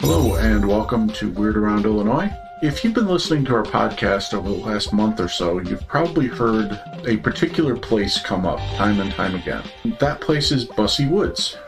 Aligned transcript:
Hello, 0.00 0.36
and 0.36 0.64
welcome 0.64 1.08
to 1.08 1.28
Weird 1.32 1.56
Around 1.56 1.84
Illinois. 1.84 2.30
If 2.62 2.84
you've 2.84 2.94
been 2.94 3.08
listening 3.08 3.44
to 3.46 3.56
our 3.56 3.64
podcast 3.64 4.32
over 4.32 4.48
the 4.48 4.54
last 4.54 4.92
month 4.92 5.18
or 5.18 5.28
so, 5.28 5.58
you've 5.58 5.88
probably 5.88 6.28
heard 6.28 6.80
a 7.04 7.16
particular 7.16 7.76
place 7.76 8.20
come 8.20 8.46
up 8.46 8.60
time 8.76 9.00
and 9.00 9.10
time 9.10 9.34
again. 9.34 9.64
That 9.98 10.20
place 10.20 10.52
is 10.52 10.66
Busse 10.66 11.10
Woods. 11.10 11.58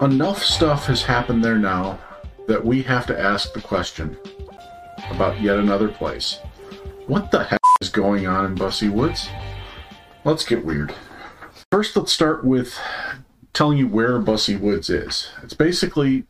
Enough 0.00 0.40
stuff 0.40 0.86
has 0.86 1.02
happened 1.02 1.44
there 1.44 1.58
now 1.58 1.98
that 2.46 2.64
we 2.64 2.80
have 2.82 3.06
to 3.08 3.20
ask 3.20 3.52
the 3.54 3.60
question 3.60 4.16
about 5.10 5.40
yet 5.40 5.58
another 5.58 5.88
place. 5.88 6.38
What 7.08 7.32
the 7.32 7.42
heck 7.42 7.60
is 7.80 7.88
going 7.88 8.24
on 8.28 8.46
in 8.46 8.54
Busse 8.54 8.88
Woods? 8.88 9.28
Let's 10.24 10.44
get 10.44 10.64
weird. 10.64 10.94
First, 11.72 11.96
let's 11.96 12.12
start 12.12 12.44
with 12.44 12.78
telling 13.52 13.78
you 13.78 13.88
where 13.88 14.20
Busse 14.20 14.60
Woods 14.60 14.90
is. 14.90 15.30
It's 15.42 15.54
basically 15.54 16.24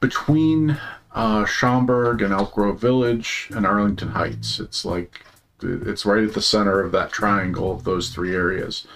between 0.00 0.78
uh, 1.14 1.44
Schaumburg 1.44 2.22
and 2.22 2.32
Elk 2.32 2.54
Grove 2.54 2.80
Village 2.80 3.48
and 3.54 3.66
Arlington 3.66 4.10
Heights. 4.10 4.60
It's 4.60 4.84
like 4.84 5.24
it's 5.62 6.06
right 6.06 6.22
at 6.22 6.34
the 6.34 6.42
center 6.42 6.80
of 6.80 6.92
that 6.92 7.10
triangle 7.10 7.72
of 7.72 7.84
those 7.84 8.10
three 8.10 8.34
areas. 8.34 8.86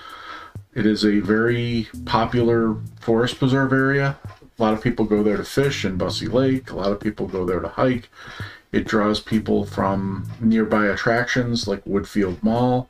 It 0.75 0.87
is 0.87 1.05
a 1.05 1.21
very 1.21 1.89
popular 2.05 2.77
forest 3.01 3.39
preserve 3.39 3.73
area. 3.73 4.19
A 4.59 4.63
lot 4.63 4.75
of 4.75 4.83
people 4.83 5.05
go 5.05 5.23
there 5.23 5.37
to 5.37 5.45
fish 5.45 5.85
in 5.85 5.99
Busse 5.99 6.33
Lake. 6.33 6.71
A 6.71 6.77
lot 6.77 6.93
of 6.93 7.01
people 7.01 7.27
go 7.27 7.45
there 7.45 7.61
to 7.61 7.69
hike. 7.69 8.09
It 8.71 8.87
draws 8.87 9.21
people 9.21 9.67
from 9.67 10.31
nearby 10.41 10.87
attractions 10.87 11.69
like 11.69 11.85
Woodfield 11.85 12.43
Mall. 12.43 12.89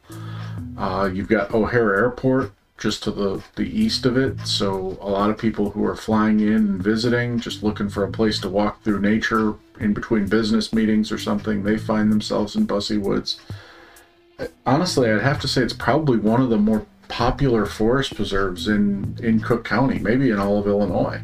Uh, 0.76 1.10
you've 1.12 1.28
got 1.28 1.52
O'Hare 1.52 1.94
Airport, 1.94 2.52
just 2.82 3.04
to 3.04 3.12
the, 3.12 3.40
the 3.54 3.80
east 3.80 4.04
of 4.04 4.16
it. 4.16 4.40
So 4.44 4.98
a 5.00 5.08
lot 5.08 5.30
of 5.30 5.38
people 5.38 5.70
who 5.70 5.84
are 5.86 5.94
flying 5.94 6.40
in 6.40 6.54
and 6.54 6.82
visiting, 6.82 7.38
just 7.38 7.62
looking 7.62 7.88
for 7.88 8.02
a 8.02 8.10
place 8.10 8.40
to 8.40 8.48
walk 8.48 8.82
through 8.82 9.00
nature 9.00 9.54
in 9.78 9.94
between 9.94 10.26
business 10.26 10.72
meetings 10.72 11.12
or 11.12 11.18
something, 11.18 11.62
they 11.62 11.78
find 11.78 12.10
themselves 12.10 12.56
in 12.56 12.66
Busse 12.66 13.00
Woods. 13.00 13.40
Honestly, 14.66 15.08
I'd 15.08 15.22
have 15.22 15.40
to 15.42 15.48
say 15.48 15.62
it's 15.62 15.72
probably 15.72 16.18
one 16.18 16.42
of 16.42 16.50
the 16.50 16.58
more 16.58 16.84
popular 17.06 17.66
forest 17.66 18.16
preserves 18.16 18.66
in, 18.66 19.16
in 19.22 19.38
Cook 19.38 19.64
County, 19.64 20.00
maybe 20.00 20.30
in 20.30 20.40
all 20.40 20.58
of 20.58 20.66
Illinois. 20.66 21.20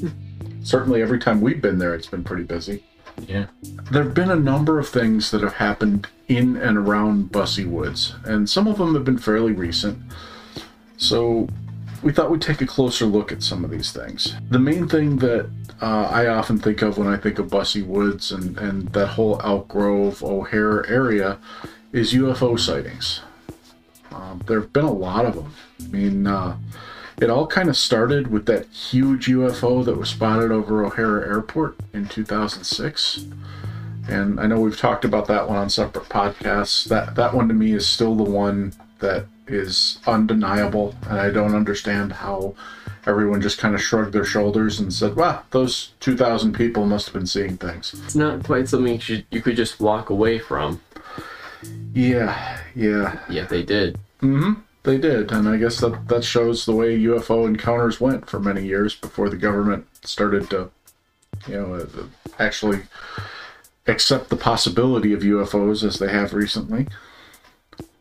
Hmm. 0.00 0.08
Certainly, 0.64 1.00
every 1.00 1.20
time 1.20 1.40
we've 1.40 1.62
been 1.62 1.78
there, 1.78 1.94
it's 1.94 2.08
been 2.08 2.24
pretty 2.24 2.42
busy. 2.42 2.82
Yeah. 3.28 3.46
There 3.92 4.02
have 4.02 4.14
been 4.14 4.30
a 4.30 4.36
number 4.36 4.80
of 4.80 4.88
things 4.88 5.30
that 5.30 5.42
have 5.42 5.54
happened 5.54 6.08
in 6.26 6.56
and 6.56 6.76
around 6.76 7.30
Busse 7.30 7.64
Woods, 7.64 8.16
and 8.24 8.50
some 8.50 8.66
of 8.66 8.78
them 8.78 8.94
have 8.94 9.04
been 9.04 9.18
fairly 9.18 9.52
recent. 9.52 9.98
So 11.00 11.48
we 12.02 12.12
thought 12.12 12.30
we'd 12.30 12.42
take 12.42 12.60
a 12.60 12.66
closer 12.66 13.06
look 13.06 13.32
at 13.32 13.42
some 13.42 13.64
of 13.64 13.70
these 13.70 13.90
things. 13.90 14.34
The 14.50 14.58
main 14.58 14.86
thing 14.86 15.16
that 15.18 15.50
uh, 15.80 16.08
I 16.10 16.26
often 16.26 16.58
think 16.58 16.82
of 16.82 16.98
when 16.98 17.08
I 17.08 17.16
think 17.16 17.38
of 17.38 17.48
Busse 17.48 17.84
Woods 17.84 18.30
and, 18.30 18.56
and 18.58 18.88
that 18.90 19.08
whole 19.08 19.40
Elk 19.42 19.66
Grove, 19.66 20.22
O'Hare 20.22 20.86
area 20.86 21.38
is 21.92 22.12
UFO 22.12 22.60
sightings. 22.60 23.22
Um, 24.12 24.42
there 24.46 24.60
have 24.60 24.72
been 24.74 24.84
a 24.84 24.92
lot 24.92 25.24
of 25.24 25.36
them. 25.36 25.54
I 25.80 25.88
mean, 25.88 26.26
uh, 26.26 26.58
it 27.18 27.30
all 27.30 27.46
kind 27.46 27.70
of 27.70 27.76
started 27.76 28.30
with 28.30 28.44
that 28.46 28.66
huge 28.66 29.26
UFO 29.26 29.84
that 29.84 29.96
was 29.96 30.10
spotted 30.10 30.52
over 30.52 30.84
O'Hare 30.84 31.24
Airport 31.24 31.76
in 31.94 32.08
2006. 32.08 33.26
And 34.08 34.38
I 34.38 34.46
know 34.46 34.60
we've 34.60 34.78
talked 34.78 35.04
about 35.04 35.26
that 35.28 35.48
one 35.48 35.56
on 35.56 35.70
separate 35.70 36.08
podcasts. 36.08 36.84
That 36.88 37.14
that 37.14 37.32
one 37.34 37.48
to 37.48 37.54
me 37.54 37.72
is 37.72 37.86
still 37.86 38.14
the 38.14 38.24
one 38.24 38.72
that 38.98 39.26
is 39.52 39.98
undeniable, 40.06 40.94
and 41.08 41.20
I 41.20 41.30
don't 41.30 41.54
understand 41.54 42.12
how 42.12 42.54
everyone 43.06 43.40
just 43.40 43.58
kind 43.58 43.74
of 43.74 43.82
shrugged 43.82 44.12
their 44.12 44.24
shoulders 44.24 44.78
and 44.80 44.92
said, 44.92 45.16
"Well, 45.16 45.44
those 45.50 45.92
2,000 46.00 46.52
people 46.52 46.86
must 46.86 47.06
have 47.06 47.14
been 47.14 47.26
seeing 47.26 47.56
things." 47.56 47.94
It's 48.04 48.14
not 48.14 48.44
quite 48.44 48.68
something 48.68 48.94
you, 48.94 49.00
should, 49.00 49.26
you 49.30 49.42
could 49.42 49.56
just 49.56 49.80
walk 49.80 50.10
away 50.10 50.38
from. 50.38 50.80
Yeah, 51.92 52.60
yeah. 52.74 53.18
Yeah, 53.28 53.44
they 53.44 53.62
did. 53.62 53.98
Mm-hmm. 54.22 54.60
They 54.82 54.96
did, 54.96 55.30
and 55.30 55.46
I 55.46 55.58
guess 55.58 55.78
that 55.80 56.08
that 56.08 56.24
shows 56.24 56.64
the 56.64 56.72
way 56.72 56.98
UFO 56.98 57.46
encounters 57.46 58.00
went 58.00 58.30
for 58.30 58.40
many 58.40 58.64
years 58.64 58.94
before 58.94 59.28
the 59.28 59.36
government 59.36 59.86
started 60.06 60.48
to, 60.50 60.70
you 61.46 61.54
know, 61.54 61.74
uh, 61.74 62.04
actually 62.38 62.80
accept 63.86 64.30
the 64.30 64.36
possibility 64.36 65.12
of 65.12 65.20
UFOs 65.20 65.84
as 65.84 65.98
they 65.98 66.10
have 66.10 66.32
recently. 66.32 66.86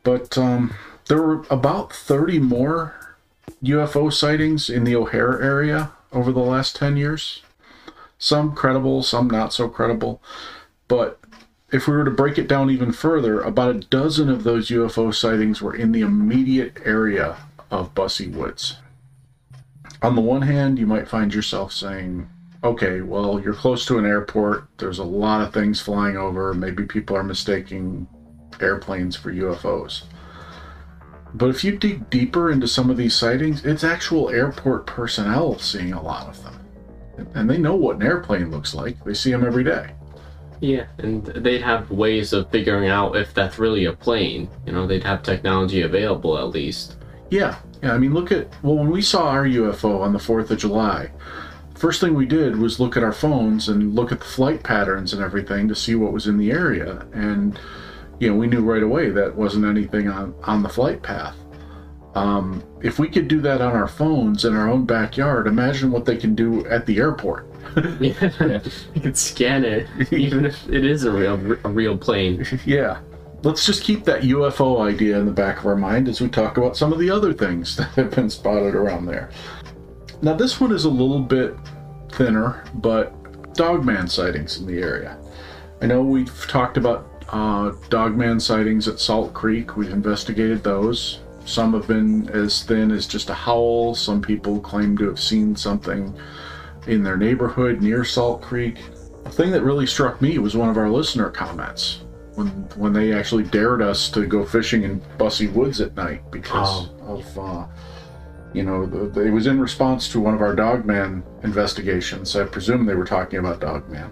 But 0.03 0.37
um, 0.37 0.73
there 1.09 1.21
were 1.21 1.43
about 1.49 1.91
30 1.91 2.39
more 2.39 3.17
UFO 3.63 4.13
sightings 4.13 4.69
in 4.69 4.83
the 4.83 4.95
O'Hare 4.95 5.41
area 5.41 5.91
over 6.13 6.31
the 6.31 6.39
last 6.39 6.75
10 6.75 6.97
years. 6.97 7.41
Some 8.19 8.53
credible, 8.53 9.01
some 9.01 9.27
not 9.27 9.51
so 9.51 9.67
credible. 9.67 10.21
But 10.87 11.19
if 11.71 11.87
we 11.87 11.95
were 11.95 12.05
to 12.05 12.11
break 12.11 12.37
it 12.37 12.47
down 12.47 12.69
even 12.69 12.91
further, 12.91 13.41
about 13.41 13.75
a 13.75 13.79
dozen 13.79 14.29
of 14.29 14.43
those 14.43 14.69
UFO 14.69 15.13
sightings 15.13 15.61
were 15.61 15.75
in 15.75 15.91
the 15.91 16.01
immediate 16.01 16.77
area 16.85 17.37
of 17.71 17.95
Busse 17.95 18.31
Woods. 18.31 18.77
On 20.03 20.15
the 20.15 20.21
one 20.21 20.43
hand, 20.43 20.77
you 20.77 20.85
might 20.85 21.07
find 21.07 21.33
yourself 21.33 21.73
saying, 21.73 22.29
okay, 22.63 23.01
well, 23.01 23.39
you're 23.39 23.53
close 23.53 23.83
to 23.87 23.97
an 23.97 24.05
airport, 24.05 24.67
there's 24.77 24.99
a 24.99 25.03
lot 25.03 25.41
of 25.41 25.53
things 25.53 25.81
flying 25.81 26.17
over, 26.17 26.53
maybe 26.53 26.83
people 26.83 27.15
are 27.15 27.23
mistaking 27.23 28.07
airplanes 28.61 29.15
for 29.15 29.33
UFOs. 29.33 30.03
But 31.33 31.49
if 31.49 31.63
you 31.63 31.77
dig 31.77 32.09
deeper 32.09 32.51
into 32.51 32.67
some 32.67 32.89
of 32.89 32.97
these 32.97 33.15
sightings, 33.15 33.65
it's 33.65 33.83
actual 33.83 34.29
airport 34.29 34.85
personnel 34.85 35.59
seeing 35.59 35.93
a 35.93 36.01
lot 36.01 36.27
of 36.27 36.43
them. 36.43 36.59
And 37.35 37.49
they 37.49 37.57
know 37.57 37.75
what 37.75 37.97
an 37.97 38.03
airplane 38.03 38.51
looks 38.51 38.73
like, 38.73 39.03
they 39.03 39.13
see 39.13 39.31
them 39.31 39.45
every 39.45 39.63
day. 39.63 39.93
Yeah, 40.61 40.87
and 40.97 41.25
they'd 41.25 41.61
have 41.61 41.89
ways 41.89 42.33
of 42.33 42.49
figuring 42.49 42.89
out 42.89 43.15
if 43.15 43.33
that's 43.33 43.59
really 43.59 43.85
a 43.85 43.93
plane. 43.93 44.49
You 44.65 44.73
know, 44.73 44.85
they'd 44.85 45.03
have 45.03 45.23
technology 45.23 45.81
available 45.83 46.37
at 46.37 46.49
least. 46.49 46.97
Yeah, 47.29 47.57
yeah. 47.81 47.93
I 47.93 47.97
mean, 47.97 48.13
look 48.13 48.31
at 48.31 48.47
well, 48.61 48.75
when 48.75 48.89
we 48.89 49.01
saw 49.01 49.29
our 49.29 49.45
UFO 49.45 50.01
on 50.01 50.11
the 50.11 50.19
Fourth 50.19 50.51
of 50.51 50.57
July, 50.57 51.11
first 51.75 52.01
thing 52.01 52.13
we 52.13 52.25
did 52.25 52.57
was 52.57 52.79
look 52.79 52.97
at 52.97 53.03
our 53.03 53.13
phones 53.13 53.69
and 53.69 53.95
look 53.95 54.11
at 54.11 54.19
the 54.19 54.25
flight 54.25 54.63
patterns 54.63 55.13
and 55.13 55.23
everything 55.23 55.67
to 55.69 55.75
see 55.75 55.95
what 55.95 56.11
was 56.11 56.27
in 56.27 56.37
the 56.37 56.51
area, 56.51 57.05
and 57.13 57.57
you 58.19 58.29
know, 58.29 58.35
we 58.35 58.47
knew 58.47 58.61
right 58.61 58.83
away 58.83 59.09
that 59.09 59.35
wasn't 59.35 59.65
anything 59.65 60.07
on 60.07 60.35
on 60.43 60.63
the 60.63 60.69
flight 60.69 61.01
path. 61.01 61.35
Um, 62.15 62.63
if 62.81 62.99
we 62.99 63.07
could 63.07 63.27
do 63.27 63.39
that 63.41 63.61
on 63.61 63.73
our 63.73 63.87
phones 63.87 64.43
in 64.43 64.55
our 64.55 64.69
own 64.69 64.85
backyard, 64.85 65.47
imagine 65.47 65.91
what 65.91 66.05
they 66.05 66.17
can 66.17 66.35
do 66.35 66.65
at 66.65 66.85
the 66.85 66.97
airport. 66.97 67.47
yeah, 67.99 68.61
you 68.93 69.01
could 69.01 69.17
scan 69.17 69.63
it, 69.63 69.87
even 70.11 70.45
if 70.45 70.67
it 70.69 70.83
is 70.85 71.03
a 71.03 71.11
real 71.11 71.57
a 71.63 71.69
real 71.69 71.97
plane. 71.97 72.45
yeah. 72.65 72.99
Let's 73.41 73.65
just 73.65 73.83
keep 73.83 74.03
that 74.03 74.23
UFO 74.23 74.81
idea 74.81 75.17
in 75.17 75.25
the 75.25 75.31
back 75.31 75.59
of 75.59 75.65
our 75.65 75.77
mind 75.77 76.09
as 76.09 76.19
we 76.19 76.27
talk 76.27 76.57
about 76.57 76.75
some 76.75 76.91
of 76.91 76.99
the 76.99 77.09
other 77.09 77.31
things 77.31 77.75
that 77.77 77.87
have 77.91 78.11
been 78.11 78.29
spotted 78.29 78.75
around 78.75 79.05
there. 79.05 79.29
Now, 80.21 80.33
this 80.33 80.59
one 80.59 80.73
is 80.73 80.83
a 80.83 80.89
little 80.89 81.21
bit 81.21 81.55
thinner, 82.11 82.65
but 82.73 83.53
dogman 83.53 84.09
sightings 84.09 84.57
in 84.57 84.65
the 84.65 84.81
area. 84.81 85.17
I 85.81 85.85
know 85.85 86.01
we've 86.01 86.47
talked 86.47 86.75
about 86.75 87.08
uh, 87.31 87.71
dogman 87.89 88.39
sightings 88.39 88.87
at 88.87 88.99
Salt 88.99 89.33
Creek. 89.33 89.77
We've 89.77 89.91
investigated 89.91 90.63
those. 90.63 91.19
Some 91.45 91.73
have 91.73 91.87
been 91.87 92.29
as 92.29 92.63
thin 92.63 92.91
as 92.91 93.07
just 93.07 93.29
a 93.29 93.33
howl. 93.33 93.95
Some 93.95 94.21
people 94.21 94.59
claim 94.59 94.97
to 94.97 95.07
have 95.07 95.19
seen 95.19 95.55
something 95.55 96.17
in 96.87 97.03
their 97.03 97.17
neighborhood 97.17 97.81
near 97.81 98.03
Salt 98.03 98.41
Creek. 98.41 98.77
The 99.23 99.31
thing 99.31 99.51
that 99.51 99.63
really 99.63 99.85
struck 99.85 100.21
me 100.21 100.37
was 100.37 100.55
one 100.55 100.69
of 100.69 100.77
our 100.77 100.89
listener 100.89 101.29
comments 101.29 102.01
when 102.35 102.47
when 102.75 102.93
they 102.93 103.13
actually 103.13 103.43
dared 103.43 103.81
us 103.81 104.09
to 104.09 104.25
go 104.25 104.45
fishing 104.45 104.83
in 104.83 105.01
Busse 105.17 105.51
Woods 105.53 105.81
at 105.81 105.95
night 105.95 106.21
because 106.31 106.89
oh. 107.01 107.17
of 107.17 107.37
uh, 107.37 107.67
you 108.53 108.63
know 108.63 108.85
the, 108.85 109.21
it 109.21 109.31
was 109.31 109.47
in 109.47 109.59
response 109.59 110.09
to 110.09 110.19
one 110.19 110.33
of 110.33 110.41
our 110.41 110.55
Dogman 110.55 111.23
investigations. 111.43 112.35
I 112.35 112.45
presume 112.45 112.85
they 112.85 112.95
were 112.95 113.05
talking 113.05 113.39
about 113.39 113.59
Dogman. 113.59 114.11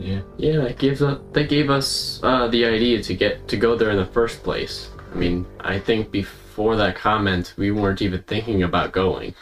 Yeah, 0.00 0.22
yeah, 0.38 0.56
that 0.60 0.78
gives 0.78 1.02
us 1.02 1.20
that 1.32 1.48
gave 1.50 1.68
us 1.68 2.20
uh, 2.22 2.48
the 2.48 2.64
idea 2.64 3.02
to 3.02 3.14
get 3.14 3.46
to 3.48 3.56
go 3.56 3.76
there 3.76 3.90
in 3.90 3.98
the 3.98 4.06
first 4.06 4.42
place. 4.42 4.88
I 5.12 5.16
mean, 5.16 5.46
I 5.60 5.78
think 5.78 6.10
before 6.10 6.74
that 6.76 6.96
comment, 6.96 7.52
we 7.58 7.70
weren't 7.70 8.00
even 8.00 8.22
thinking 8.22 8.62
about 8.62 8.92
going. 8.92 9.34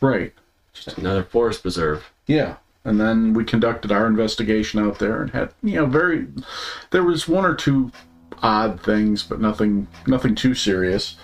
Right. 0.00 0.32
Just 0.72 0.96
another 0.96 1.22
forest 1.22 1.62
preserve. 1.62 2.10
Yeah. 2.26 2.56
And 2.84 3.00
then 3.00 3.34
we 3.34 3.44
conducted 3.44 3.92
our 3.92 4.06
investigation 4.06 4.80
out 4.80 4.98
there 4.98 5.20
and 5.20 5.30
had, 5.32 5.52
you 5.62 5.74
know, 5.74 5.86
very 5.86 6.28
there 6.92 7.02
was 7.02 7.28
one 7.28 7.44
or 7.44 7.54
two 7.54 7.92
odd 8.42 8.80
things, 8.80 9.22
but 9.22 9.40
nothing 9.40 9.86
nothing 10.06 10.34
too 10.34 10.54
serious. 10.54 11.16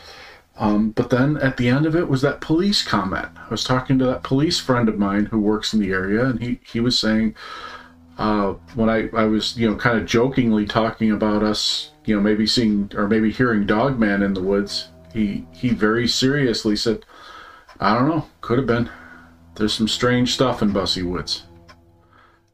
Um, 0.59 0.91
but 0.91 1.09
then 1.09 1.39
at 1.39 1.57
the 1.57 1.69
end 1.69 1.87
of 1.87 1.97
it 1.97 2.09
was 2.09 2.21
that 2.23 2.43
police 2.43 2.83
comment. 2.83 3.29
I 3.39 3.49
was 3.49 3.65
talking 3.65 3.99
to 3.99 4.05
that 4.05 4.23
police 4.23 4.61
friend 4.61 4.87
of 4.89 4.99
mine 4.99 5.27
who 5.27 5.39
works 5.39 5.73
in 5.73 5.81
the 5.81 5.93
area, 5.93 6.27
and 6.27 6.43
he, 6.43 6.61
he 6.63 6.79
was 6.79 6.99
saying, 6.99 7.35
uh, 8.23 8.55
when 8.75 8.89
I, 8.89 9.09
I 9.15 9.25
was, 9.25 9.57
you 9.59 9.69
know, 9.69 9.77
kind 9.77 9.99
of 9.99 10.07
jokingly 10.07 10.65
talking 10.67 11.11
about 11.11 11.43
us, 11.43 11.91
you 12.05 12.15
know, 12.15 12.23
maybe 12.23 12.47
seeing 12.47 12.91
or 12.95 13.09
maybe 13.09 13.31
hearing 13.33 13.67
Dogman 13.67 14.23
in 14.23 14.35
the 14.35 14.43
woods, 14.43 14.89
he, 15.13 15.47
he 15.53 15.71
very 15.71 16.07
seriously 16.09 16.77
said, 16.77 17.05
I 17.81 17.95
don't 17.95 18.09
know, 18.09 18.27
could 18.41 18.59
have 18.59 18.67
been. 18.67 18.91
There's 19.57 19.75
some 19.75 19.89
strange 19.89 20.35
stuff 20.35 20.63
in 20.63 20.73
Busse 20.73 21.03
Woods. 21.03 21.45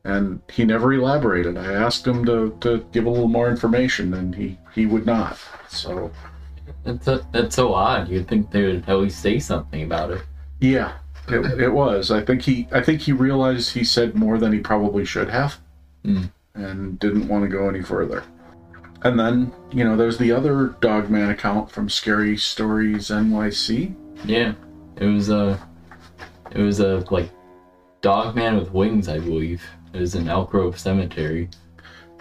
and 0.04 0.40
he 0.50 0.64
never 0.64 0.92
elaborated. 0.92 1.56
I 1.58 1.72
asked 1.72 2.06
him 2.06 2.24
to, 2.26 2.56
to 2.60 2.86
give 2.92 3.06
a 3.06 3.10
little 3.10 3.28
more 3.28 3.50
information, 3.50 4.14
and 4.14 4.34
he, 4.34 4.58
he 4.74 4.86
would 4.86 5.06
not. 5.06 5.38
So, 5.68 6.10
That's, 6.84 7.06
a, 7.08 7.26
that's 7.32 7.56
so 7.56 7.74
odd. 7.74 8.08
You'd 8.08 8.28
think 8.28 8.50
they 8.50 8.64
would 8.64 8.88
at 8.88 8.96
least 8.98 9.20
say 9.20 9.38
something 9.38 9.82
about 9.82 10.10
it. 10.12 10.22
yeah, 10.60 10.92
it, 11.30 11.60
it 11.60 11.68
was. 11.72 12.10
I 12.10 12.22
think 12.24 12.42
he 12.42 12.66
I 12.72 12.80
think 12.82 13.00
he 13.02 13.12
realized 13.12 13.72
he 13.72 13.84
said 13.84 14.14
more 14.14 14.38
than 14.38 14.52
he 14.52 14.58
probably 14.58 15.04
should 15.04 15.30
have, 15.30 15.58
Mm. 16.04 16.30
and 16.54 16.98
didn't 16.98 17.28
want 17.28 17.44
to 17.44 17.48
go 17.48 17.68
any 17.68 17.82
further. 17.82 18.22
And 19.02 19.18
then 19.18 19.52
you 19.72 19.84
know, 19.84 19.96
there's 19.96 20.18
the 20.18 20.32
other 20.32 20.74
Dogman 20.80 21.30
account 21.30 21.70
from 21.70 21.88
Scary 21.88 22.36
Stories 22.36 23.08
NYC. 23.10 23.94
Yeah, 24.24 24.54
it 24.96 25.06
was 25.06 25.30
a, 25.30 25.60
it 26.52 26.60
was 26.60 26.80
a 26.80 27.04
like, 27.10 27.30
dog 28.00 28.34
man 28.34 28.56
with 28.56 28.72
wings, 28.72 29.08
I 29.08 29.18
believe. 29.18 29.62
It 29.92 30.00
was 30.00 30.14
in 30.14 30.28
Elk 30.28 30.50
Grove 30.50 30.78
Cemetery. 30.78 31.48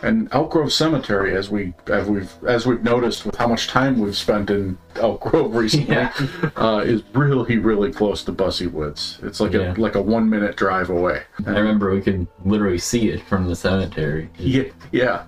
And 0.04 0.30
Elk 0.32 0.52
Grove 0.52 0.72
Cemetery, 0.72 1.36
as 1.36 1.50
we 1.50 1.74
as 1.88 2.08
we've 2.08 2.32
as 2.46 2.68
we've 2.68 2.84
noticed 2.84 3.26
with 3.26 3.36
how 3.36 3.48
much 3.48 3.68
time 3.68 4.00
we've 4.00 4.16
spent 4.16 4.50
in 4.52 4.78
Elk 4.96 5.22
Grove 5.22 5.56
recently, 5.64 5.96
Yeah. 5.96 6.14
uh, 6.56 6.84
is 6.86 7.02
really 7.14 7.58
really 7.58 7.92
close 7.92 8.24
to 8.26 8.32
Busse 8.32 8.72
Woods. 8.72 9.20
It's 9.24 9.40
like 9.40 9.54
Yeah. 9.54 9.74
a 9.74 9.82
like 9.82 9.96
a 9.96 10.02
one 10.02 10.30
minute 10.30 10.56
drive 10.56 10.90
away. 10.92 11.24
I 11.48 11.52
remember 11.52 11.92
we 11.94 12.02
could 12.02 12.28
literally 12.46 12.78
see 12.78 13.10
it 13.10 13.22
from 13.24 13.48
the 13.48 13.56
cemetery. 13.56 14.30
Yeah, 14.38 14.66
yeah, 14.92 15.24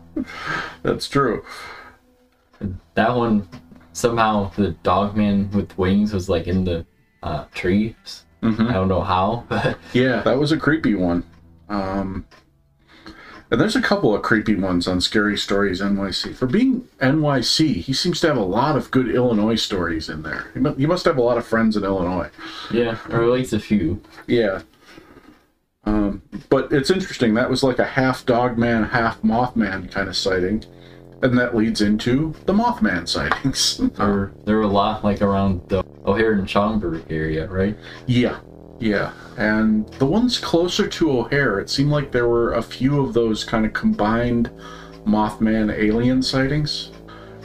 that's 0.84 1.10
true. 1.10 1.44
That 2.94 3.16
one, 3.16 3.48
somehow 3.94 4.52
the 4.52 4.72
dog 4.84 5.16
man 5.16 5.50
with 5.52 5.76
wings 5.78 6.14
was 6.14 6.30
like 6.30 6.46
in 6.48 6.64
the 6.66 6.86
uh, 7.24 7.46
trees. 7.54 8.26
Mhm. 8.44 8.70
I 8.70 8.74
don't 8.74 8.88
know 8.88 9.02
how, 9.02 9.46
but 9.50 9.78
Yeah, 9.94 10.22
that 10.22 10.38
was 10.38 10.52
a 10.52 10.58
creepy 10.58 10.94
one. 10.96 11.24
Um, 11.70 12.26
and 13.52 13.60
there's 13.60 13.76
a 13.76 13.82
couple 13.82 14.14
of 14.14 14.22
creepy 14.22 14.56
ones 14.56 14.88
on 14.88 15.02
Scary 15.02 15.38
Stories 15.38 15.82
NYC. 15.82 16.36
For 16.36 16.46
being 16.46 16.88
NYC, 17.02 17.76
he 17.82 17.94
seems 17.94 18.20
to 18.22 18.28
have 18.28 18.38
a 18.38 18.44
lot 18.44 18.76
of 18.76 18.92
good 18.92 19.10
Illinois 19.10 19.56
stories 19.56 20.08
in 20.10 20.22
there. 20.22 20.52
He 20.78 20.86
must 20.86 21.06
have 21.06 21.18
a 21.18 21.22
lot 21.22 21.38
of 21.38 21.46
friends 21.48 21.76
in 21.76 21.84
Illinois. 21.84 22.30
yeah, 22.72 22.98
or 23.10 23.24
at 23.24 23.30
least 23.30 23.54
a 23.54 23.60
few. 23.60 24.02
Yeah. 24.28 24.62
Um, 25.86 26.22
but 26.50 26.72
it's 26.72 26.92
interesting. 26.92 27.34
That 27.34 27.50
was 27.50 27.64
like 27.64 27.80
a 27.80 27.86
half 27.86 28.26
dogman, 28.26 28.84
half 28.84 29.22
mothman 29.22 29.92
kind 29.92 30.08
of 30.08 30.16
sighting. 30.16 30.64
And 31.22 31.38
that 31.38 31.56
leads 31.56 31.82
into 31.82 32.34
the 32.46 32.54
Mothman 32.54 33.08
sightings. 33.08 33.82
Or 34.00 34.32
there 34.46 34.58
were 34.58 34.64
a 34.64 34.68
lot 34.68 35.04
like 35.04 35.22
around 35.22 35.68
the 35.68 35.84
O'Hare 36.06 36.34
and 36.34 36.50
Schaumburg 36.50 37.04
area, 37.10 37.48
right? 37.48 37.78
yeah. 38.06 38.40
Yeah. 38.80 39.12
And 39.38 39.88
the 39.94 40.06
ones 40.06 40.38
closer 40.38 40.88
to 40.88 41.12
O'Hare, 41.12 41.60
it 41.60 41.70
seemed 41.70 41.92
like 41.92 42.12
there 42.12 42.28
were 42.28 42.54
a 42.54 42.62
few 42.62 43.02
of 43.02 43.14
those 43.14 43.44
kind 43.44 43.66
of 43.66 43.74
combined 43.74 44.50
Mothman 45.06 45.74
alien 45.74 46.22
sightings. 46.22 46.92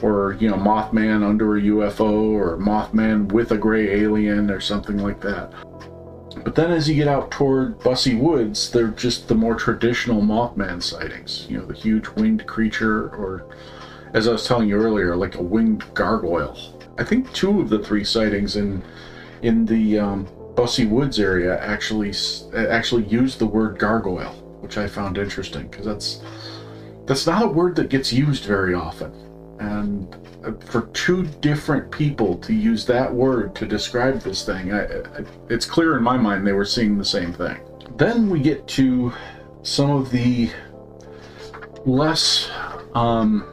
Or, 0.03 0.37
you 0.39 0.51
know, 0.51 0.57
Mothman 0.57 1.27
under 1.27 1.57
a 1.57 1.63
UFO 1.63 2.13
or 2.33 2.59
Mothman 2.59 3.33
with 3.33 3.53
a 3.53 3.57
gray 3.57 4.03
alien 4.03 4.51
or 4.51 4.61
something 4.61 4.99
like 4.99 5.21
that. 5.23 5.53
But 6.43 6.55
then 6.55 6.73
as 6.73 6.89
you 6.89 6.95
get 6.95 7.09
out 7.09 7.31
toward 7.31 7.79
Busse 7.79 8.19
Woods, 8.19 8.71
they're 8.71 8.89
just 8.89 9.29
the 9.29 9.35
more 9.35 9.55
traditional 9.55 10.21
Mothman 10.21 10.83
sightings. 10.83 11.47
You 11.49 11.59
know, 11.59 11.65
the 11.65 11.75
huge 11.75 12.09
winged 12.09 12.47
creature, 12.47 13.09
or 13.11 13.47
as 14.13 14.29
I 14.29 14.33
was 14.33 14.47
telling 14.47 14.69
you 14.69 14.77
earlier, 14.77 15.17
like 15.17 15.37
a 15.37 15.43
winged 15.43 15.85
gargoyle. 15.95 16.59
I 16.99 17.05
think 17.05 17.33
two 17.33 17.61
of 17.61 17.71
the 17.71 17.79
three 17.79 18.05
sightings 18.05 18.57
in 18.57 18.83
in 19.43 19.65
the 19.65 19.99
um, 19.99 20.27
Busse 20.55 20.89
Woods 20.89 21.19
area 21.19 21.59
actually 21.61 22.12
actually 22.55 23.05
used 23.05 23.39
the 23.39 23.47
word 23.47 23.79
gargoyle, 23.79 24.35
which 24.61 24.79
I 24.79 24.87
found 24.87 25.19
interesting 25.19 25.69
because 25.69 25.87
that's 25.87 26.21
that's 27.06 27.27
not 27.27 27.43
a 27.43 27.49
word 27.49 27.77
that 27.77 27.89
gets 27.89 28.12
used 28.12 28.45
very 28.45 28.75
often. 28.75 29.12
And 29.59 30.15
uh, 30.45 30.53
for 30.67 30.83
two 30.89 31.25
different 31.41 31.91
people 31.91 32.37
to 32.39 32.53
use 32.53 32.87
that 32.87 33.12
word 33.12 33.55
to 33.56 33.67
describe 33.67 34.21
this 34.21 34.45
thing, 34.45 34.73
I, 34.73 34.85
I, 34.85 35.25
it's 35.49 35.67
clear 35.67 35.97
in 35.97 36.03
my 36.03 36.17
mind 36.17 36.47
they 36.47 36.53
were 36.53 36.65
seeing 36.65 36.99
the 36.99 37.05
same 37.05 37.33
thing. 37.33 37.61
Then 37.97 38.29
we 38.29 38.41
get 38.41 38.67
to 38.69 39.12
some 39.62 39.91
of 39.91 40.11
the 40.11 40.51
less 41.87 42.51
um, 42.95 43.45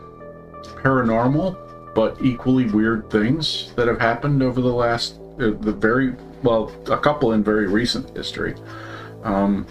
paranormal 0.81 1.57
but 1.93 2.17
equally 2.21 2.65
weird 2.67 3.09
things 3.09 3.73
that 3.75 3.87
have 3.87 3.99
happened 3.99 4.41
over 4.41 4.61
the 4.61 4.73
last, 4.73 5.15
uh, 5.39 5.51
the 5.59 5.73
very, 5.73 6.15
well, 6.43 6.71
a 6.89 6.97
couple 6.97 7.33
in 7.33 7.43
very 7.43 7.67
recent 7.67 8.15
history. 8.15 8.55
Um, 9.23 9.65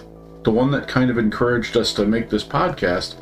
the 0.45 0.51
one 0.51 0.71
that 0.71 0.89
kind 0.89 1.11
of 1.11 1.19
encouraged 1.19 1.77
us 1.77 1.93
to 1.95 2.07
make 2.07 2.31
this 2.31 2.45
podcast 2.45 3.17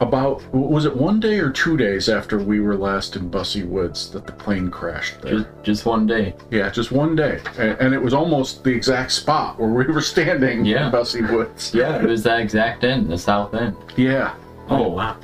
about 0.00 0.42
was 0.52 0.84
it 0.84 0.96
one 0.96 1.20
day 1.20 1.38
or 1.38 1.50
two 1.50 1.76
days 1.76 2.08
after 2.08 2.38
we 2.38 2.58
were 2.60 2.76
last 2.76 3.14
in 3.14 3.30
Busse 3.30 3.64
Woods 3.64 4.10
that 4.10 4.26
the 4.26 4.32
plane 4.32 4.68
crashed 4.70 5.20
there? 5.22 5.34
Just 5.38 5.48
just 5.62 5.86
one 5.86 6.06
day. 6.06 6.34
Yeah, 6.50 6.70
just 6.70 6.90
one 6.90 7.14
day, 7.14 7.40
and, 7.58 7.78
and 7.80 7.94
it 7.94 8.02
was 8.02 8.12
almost 8.12 8.64
the 8.64 8.70
exact 8.70 9.12
spot 9.12 9.58
where 9.60 9.68
we 9.70 9.86
were 9.86 10.00
standing 10.00 10.64
Yeah. 10.64 10.86
in 10.86 10.92
Busse 10.92 11.30
Woods. 11.30 11.72
Yeah, 11.74 12.02
it 12.02 12.06
was 12.06 12.22
that 12.24 12.40
exact 12.40 12.82
end, 12.84 13.10
the 13.10 13.18
south 13.18 13.54
end. 13.54 13.76
Yeah. 13.96 14.34
Oh 14.68 14.88
wow. 14.88 15.16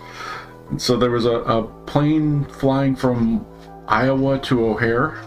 So 0.76 0.96
there 0.96 1.10
was 1.10 1.24
a, 1.24 1.38
a 1.40 1.62
plane 1.86 2.44
flying 2.44 2.94
from 2.94 3.44
Iowa 3.88 4.38
to 4.40 4.66
O'Hare, 4.66 5.18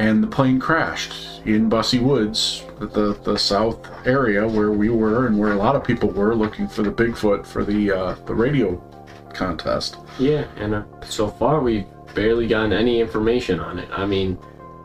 and 0.00 0.22
the 0.22 0.26
plane 0.26 0.58
crashed 0.58 1.12
in 1.44 1.68
Busse 1.68 2.00
Woods, 2.00 2.64
the 2.78 3.18
the 3.22 3.36
south 3.36 3.86
area 4.06 4.48
where 4.48 4.72
we 4.72 4.88
were 4.88 5.26
and 5.26 5.38
where 5.38 5.52
a 5.52 5.56
lot 5.56 5.76
of 5.76 5.84
people 5.84 6.08
were 6.08 6.34
looking 6.34 6.66
for 6.66 6.82
the 6.82 6.90
Bigfoot 6.90 7.44
for 7.46 7.64
the 7.64 7.92
uh, 7.92 8.14
the 8.24 8.34
radio 8.34 8.82
contest. 9.34 9.98
Yeah, 10.18 10.46
and 10.56 10.74
uh, 10.74 10.84
so 11.04 11.28
far 11.28 11.60
we've 11.60 11.84
barely 12.14 12.48
gotten 12.48 12.72
any 12.72 12.98
information 12.98 13.60
on 13.60 13.78
it. 13.78 13.90
I 13.92 14.06
mean, 14.06 14.38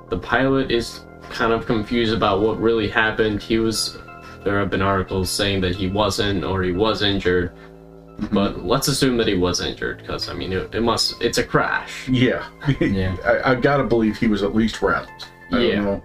the 0.09 0.19
pilot 0.19 0.69
is 0.69 1.05
kind 1.29 1.53
of 1.53 1.65
confused 1.65 2.13
about 2.13 2.41
what 2.41 2.59
really 2.59 2.89
happened. 2.89 3.41
He 3.41 3.57
was. 3.57 3.97
There 4.43 4.59
have 4.59 4.69
been 4.69 4.81
articles 4.83 5.31
saying 5.31 5.61
that 5.61 5.75
he 5.75 5.87
wasn't 5.87 6.43
or 6.43 6.61
he 6.61 6.71
was 6.71 7.01
injured, 7.01 7.51
but 8.31 8.65
let's 8.65 8.87
assume 8.87 9.17
that 9.17 9.27
he 9.27 9.35
was 9.35 9.61
injured 9.61 9.97
because 9.99 10.29
I 10.29 10.33
mean 10.33 10.53
it, 10.53 10.73
it 10.73 10.81
must. 10.81 11.21
It's 11.21 11.37
a 11.37 11.43
crash. 11.43 12.07
Yeah, 12.07 12.47
Yeah. 12.79 13.15
I, 13.25 13.51
I 13.51 13.55
gotta 13.55 13.83
believe 13.83 14.17
he 14.17 14.27
was 14.27 14.43
at 14.43 14.55
least 14.55 14.81
rattled. 14.81 15.27
I 15.51 15.59
Yeah. 15.59 15.75
don't 15.75 15.85
know. 15.85 16.03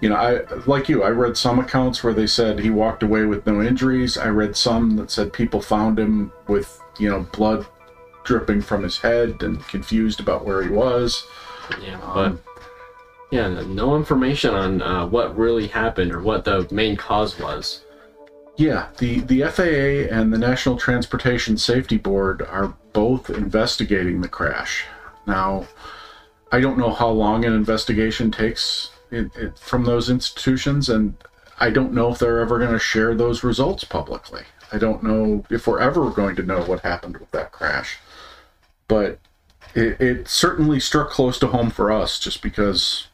You 0.00 0.08
know, 0.10 0.16
I 0.16 0.42
like 0.66 0.88
you. 0.88 1.02
I 1.02 1.08
read 1.10 1.36
some 1.36 1.58
accounts 1.58 2.04
where 2.04 2.12
they 2.12 2.26
said 2.26 2.58
he 2.58 2.68
walked 2.70 3.02
away 3.02 3.24
with 3.24 3.46
no 3.46 3.62
injuries. 3.62 4.18
I 4.18 4.28
read 4.28 4.54
some 4.56 4.96
that 4.96 5.10
said 5.10 5.32
people 5.32 5.60
found 5.62 5.98
him 5.98 6.32
with 6.48 6.78
you 6.98 7.08
know 7.08 7.20
blood 7.32 7.66
dripping 8.24 8.60
from 8.62 8.82
his 8.82 8.98
head 8.98 9.42
and 9.42 9.66
confused 9.68 10.20
about 10.20 10.44
where 10.44 10.62
he 10.62 10.68
was. 10.70 11.24
Yeah, 11.82 11.98
but 12.14 12.36
yeah, 13.30 13.48
no- 13.48 13.62
no 13.62 13.96
information 13.96 14.52
on 14.54 14.82
uh, 14.82 15.06
what 15.06 15.36
really 15.38 15.68
happened 15.68 16.12
or 16.12 16.20
what 16.20 16.44
the 16.44 16.66
main 16.70 16.96
cause 16.96 17.38
was. 17.38 17.83
Yeah, 18.56 18.88
the 18.98 19.20
the 19.20 19.42
FAA 19.42 20.14
and 20.14 20.32
the 20.32 20.38
National 20.38 20.76
Transportation 20.76 21.56
Safety 21.56 21.96
Board 21.96 22.42
are 22.42 22.74
both 22.92 23.28
investigating 23.28 24.20
the 24.20 24.28
crash. 24.28 24.84
Now, 25.26 25.66
I 26.52 26.60
don't 26.60 26.78
know 26.78 26.90
how 26.90 27.08
long 27.08 27.44
an 27.44 27.52
investigation 27.52 28.30
takes 28.30 28.90
it, 29.10 29.34
it, 29.36 29.58
from 29.58 29.84
those 29.84 30.08
institutions, 30.08 30.88
and 30.88 31.16
I 31.58 31.70
don't 31.70 31.92
know 31.92 32.12
if 32.12 32.18
they're 32.18 32.38
ever 32.38 32.58
going 32.58 32.72
to 32.72 32.78
share 32.78 33.14
those 33.14 33.42
results 33.42 33.82
publicly. 33.82 34.42
I 34.72 34.78
don't 34.78 35.02
know 35.02 35.44
if 35.50 35.66
we're 35.66 35.80
ever 35.80 36.10
going 36.10 36.36
to 36.36 36.42
know 36.42 36.62
what 36.62 36.80
happened 36.80 37.16
with 37.16 37.30
that 37.32 37.52
crash. 37.52 37.98
But 38.86 39.18
it, 39.74 40.00
it 40.00 40.28
certainly 40.28 40.78
struck 40.78 41.10
close 41.10 41.38
to 41.40 41.48
home 41.48 41.70
for 41.70 41.90
us 41.90 42.18
just 42.18 42.42
because 42.42 43.08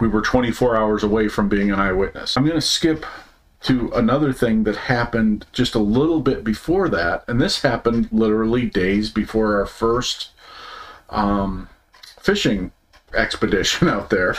we 0.00 0.08
were 0.08 0.22
24 0.22 0.76
hours 0.76 1.02
away 1.02 1.28
from 1.28 1.48
being 1.48 1.70
an 1.70 1.78
eyewitness. 1.78 2.36
I'm 2.36 2.44
going 2.44 2.56
to 2.56 2.60
skip 2.60 3.04
to 3.62 3.90
another 3.92 4.32
thing 4.32 4.64
that 4.64 4.76
happened 4.76 5.46
just 5.52 5.74
a 5.74 5.80
little 5.80 6.20
bit 6.20 6.44
before 6.44 6.88
that, 6.88 7.24
and 7.28 7.40
this 7.40 7.62
happened 7.62 8.08
literally 8.10 8.66
days 8.66 9.10
before 9.10 9.58
our 9.58 9.66
first 9.66 10.30
um, 11.10 11.68
fishing 12.20 12.72
expedition 13.14 13.88
out 13.96 14.10
there. 14.10 14.34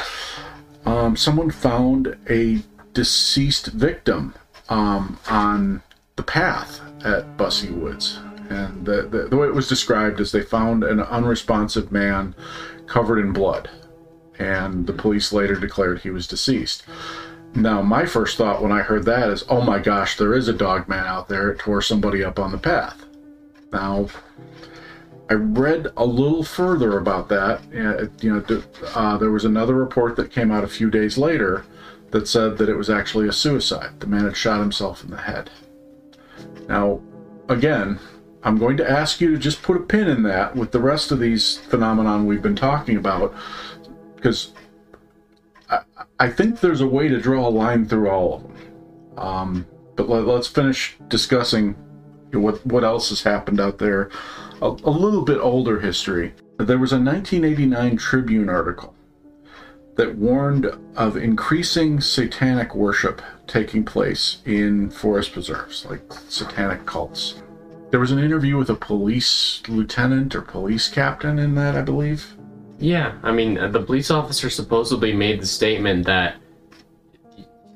Um, 0.86 1.16
someone 1.16 1.52
found 1.52 2.18
a 2.30 2.64
deceased 2.94 3.68
victim 3.68 4.34
um, 4.70 5.20
on 5.30 5.84
the 6.16 6.24
path 6.24 6.82
at 7.06 7.38
Busse 7.38 7.70
Woods. 7.70 8.20
And 8.50 8.86
the, 8.86 9.04
the, 9.04 9.28
the 9.30 9.38
way 9.38 9.48
it 9.48 9.54
was 9.54 9.70
described 9.70 10.20
is 10.20 10.32
they 10.32 10.42
found 10.42 10.84
an 10.84 11.00
unresponsive 11.00 11.92
man 11.92 12.36
covered 12.88 13.20
in 13.20 13.32
blood. 13.32 13.70
And 14.38 14.88
the 14.88 14.94
police 14.94 15.32
later 15.32 15.56
declared 15.56 16.00
he 16.02 16.10
was 16.10 16.28
deceased. 16.28 16.84
Now, 17.54 17.82
my 17.82 18.06
first 18.06 18.38
thought 18.38 18.62
when 18.62 18.72
I 18.72 18.82
heard 18.82 19.06
that 19.06 19.30
is, 19.30 19.44
oh 19.50 19.62
my 19.62 19.80
gosh, 19.80 20.18
there 20.18 20.34
is 20.34 20.48
a 20.48 20.54
dog 20.54 20.88
man 20.88 21.06
out 21.06 21.28
there. 21.28 21.52
It 21.52 21.60
tore 21.60 21.82
somebody 21.82 22.24
up 22.24 22.40
on 22.40 22.52
the 22.52 22.58
path. 22.58 23.06
Now, 23.72 24.08
I 25.30 25.34
read 25.36 25.88
a 25.96 26.06
little 26.06 26.44
further 26.44 26.98
about 26.98 27.30
that. 27.30 27.62
You 28.22 28.34
know, 28.34 28.64
uh, 28.96 29.18
there 29.18 29.32
was 29.32 29.46
another 29.46 29.76
report 29.76 30.16
that 30.16 30.32
came 30.32 30.52
out 30.52 30.64
a 30.64 30.68
few 30.68 30.90
days 30.90 31.18
later 31.18 31.66
that 32.12 32.28
said 32.28 32.58
that 32.58 32.68
it 32.68 32.76
was 32.76 32.90
actually 32.90 33.28
a 33.28 33.34
suicide. 33.34 34.00
The 34.00 34.08
man 34.08 34.26
had 34.26 34.36
shot 34.36 34.60
himself 34.60 35.04
in 35.04 35.12
the 35.12 35.22
head. 35.22 35.50
Now, 36.68 37.02
again, 37.48 38.00
I'm 38.44 38.58
going 38.58 38.76
to 38.78 38.90
ask 38.90 39.22
you 39.22 39.32
to 39.32 39.38
just 39.38 39.62
put 39.62 39.78
a 39.78 39.82
pin 39.82 40.08
in 40.08 40.24
that 40.24 40.56
with 40.56 40.72
the 40.72 40.80
rest 40.80 41.12
of 41.12 41.20
these 41.20 41.58
phenomenon 41.58 42.26
we've 42.26 42.42
been 42.42 42.56
talking 42.56 42.98
about, 42.98 43.34
because 44.16 44.52
I, 46.22 46.30
think 46.30 46.60
there's 46.60 46.82
a 46.82 46.88
way 46.88 47.08
to 47.08 47.20
draw 47.20 47.48
a 47.48 47.50
line 47.50 47.88
through 47.88 48.10
all 48.10 48.36
of 48.36 48.44
them. 48.44 48.56
Um, 49.18 49.66
but 49.96 50.10
let, 50.10 50.28
us 50.28 50.48
finish 50.48 50.98
discussing 51.08 51.76
what 52.34 52.66
what 52.66 52.84
else 52.84 53.10
has 53.10 53.24
happened 53.24 53.60
out 53.60 53.78
there. 53.78 54.10
A, 54.62 54.68
a 54.68 54.90
little 54.90 55.24
bit 55.24 55.40
older 55.40 55.80
history. 55.80 56.34
There 56.58 56.78
was 56.78 56.94
a 56.94 57.00
1989 57.00 57.98
Tribune 57.98 58.50
article 58.50 58.96
that 59.96 60.16
warned 60.16 60.68
of 60.96 61.18
increasing 61.18 62.00
satanic 62.00 62.76
worship 62.76 63.22
taking 63.48 63.84
place 63.84 64.38
in 64.46 64.90
forest 64.90 65.34
preserves, 65.34 65.86
like 65.86 66.02
satanic 66.30 66.86
cults. 66.86 67.42
There 67.90 68.00
was 68.00 68.12
an 68.12 68.20
interview 68.20 68.58
with 68.58 68.70
a 68.70 68.76
police 68.76 69.62
lieutenant 69.68 70.34
or 70.34 70.42
police 70.42 70.88
captain 70.88 71.38
in 71.38 71.56
that, 71.56 71.76
I 71.76 71.82
believe. 71.82 72.38
Yeah, 72.82 73.14
I 73.22 73.32
mean, 73.32 73.60
uh, 73.60 73.68
the 73.68 73.82
police 73.82 74.10
officer 74.10 74.50
supposedly 74.50 75.14
made 75.14 75.40
the 75.40 75.46
statement 75.46 76.04
that 76.08 76.38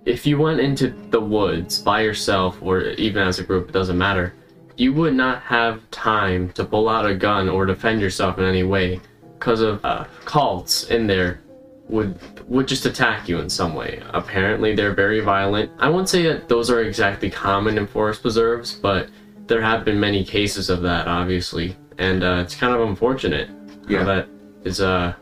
if 0.03 0.25
you 0.25 0.39
went 0.39 0.59
into 0.59 0.89
the 1.09 1.21
woods 1.21 1.79
by 1.79 2.01
yourself 2.01 2.57
or 2.61 2.81
even 2.81 3.27
as 3.27 3.37
a 3.37 3.43
group, 3.43 3.69
it 3.69 3.71
doesn't 3.71 3.97
matter, 3.97 4.33
you 4.77 4.93
would 4.93 5.13
not 5.13 5.43
have 5.43 5.89
time 5.91 6.51
to 6.53 6.65
pull 6.65 6.89
out 6.89 7.05
a 7.05 7.13
gun 7.13 7.47
or 7.47 7.65
defend 7.67 8.01
yourself 8.01 8.39
in 8.39 8.45
any 8.45 8.63
way 8.63 8.99
because 9.37 9.61
of 9.61 9.83
uh, 9.85 10.05
cults 10.25 10.85
in 10.85 11.07
there 11.07 11.39
would 11.87 12.19
would 12.47 12.67
just 12.67 12.87
attack 12.87 13.29
you 13.29 13.39
in 13.39 13.49
some 13.49 13.75
way. 13.75 14.01
Apparently, 14.13 14.75
they're 14.75 14.93
very 14.93 15.19
violent. 15.19 15.71
I 15.77 15.89
won't 15.89 16.09
say 16.09 16.23
that 16.23 16.47
those 16.47 16.71
are 16.71 16.81
exactly 16.81 17.29
common 17.29 17.77
in 17.77 17.85
forest 17.85 18.23
preserves, 18.23 18.73
but 18.73 19.09
there 19.45 19.61
have 19.61 19.85
been 19.85 19.99
many 19.99 20.23
cases 20.23 20.71
of 20.71 20.81
that, 20.81 21.07
obviously, 21.07 21.75
and 21.99 22.23
uh, 22.23 22.41
it's 22.43 22.55
kind 22.55 22.73
of 22.73 22.81
unfortunate. 22.81 23.49
Yeah. 23.87 24.03
That 24.03 24.27
is 24.65 24.81
uh 24.81 25.13